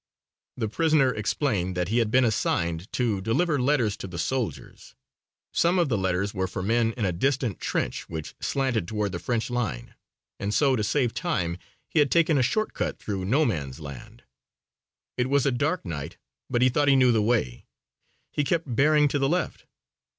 The 0.57 0.67
prisoner 0.67 1.13
explained 1.13 1.77
that 1.77 1.89
he 1.89 1.99
had 1.99 2.09
been 2.09 2.25
assigned 2.25 2.91
to 2.93 3.21
deliver 3.21 3.61
letters 3.61 3.95
to 3.97 4.07
the 4.07 4.17
soldiers. 4.17 4.95
Some 5.53 5.77
of 5.77 5.89
the 5.89 5.95
letters 5.99 6.33
were 6.33 6.47
for 6.47 6.63
men 6.63 6.91
in 6.93 7.05
a 7.05 7.11
distant 7.11 7.59
trench 7.59 8.09
which 8.09 8.33
slanted 8.41 8.87
toward 8.87 9.11
the 9.11 9.19
French 9.19 9.51
line, 9.51 9.93
and 10.39 10.55
so 10.55 10.75
to 10.75 10.83
save 10.83 11.13
time 11.13 11.59
he 11.87 11.99
had 11.99 12.09
taken 12.09 12.39
a 12.39 12.41
short 12.41 12.73
cut 12.73 12.97
through 12.97 13.25
No 13.25 13.45
Man's 13.45 13.79
Land. 13.79 14.23
It 15.17 15.29
was 15.29 15.45
a 15.45 15.51
dark 15.51 15.85
night 15.85 16.17
but 16.49 16.63
he 16.63 16.69
thought 16.69 16.87
he 16.87 16.95
knew 16.95 17.11
the 17.11 17.21
way. 17.21 17.67
He 18.31 18.43
kept 18.43 18.75
bearing 18.75 19.07
to 19.09 19.19
the 19.19 19.29
left. 19.29 19.67